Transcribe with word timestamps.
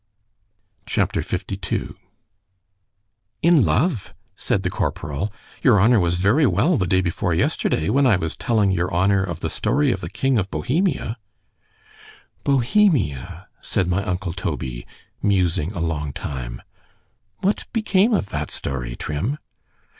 _C 0.91 0.99
H 0.99 1.15
A 1.15 1.21
P. 1.45 1.57
LII 1.77 1.91
IN 3.43 3.63
love!——said 3.63 4.63
the 4.63 4.71
corporal—your 4.71 5.79
honour 5.79 5.99
was 5.99 6.17
very 6.17 6.47
well 6.47 6.75
the 6.75 6.87
day 6.87 7.01
before 7.01 7.35
yesterday, 7.35 7.87
when 7.87 8.07
I 8.07 8.15
was 8.15 8.35
telling 8.35 8.71
your 8.71 8.91
honour 8.91 9.23
of 9.23 9.41
the 9.41 9.49
story 9.51 9.91
of 9.91 10.01
the 10.01 10.09
King 10.09 10.39
of 10.39 10.49
Bohemia—Bohemia! 10.49 13.47
said 13.61 13.87
my 13.87 14.03
uncle 14.03 14.33
Toby 14.33 14.87
musing 15.21 15.71
a 15.73 15.79
long 15.79 16.13
time 16.13 16.63
What 17.41 17.67
became 17.71 18.11
of 18.15 18.29
that 18.29 18.49
story, 18.49 18.95
_Trim? 18.95 19.37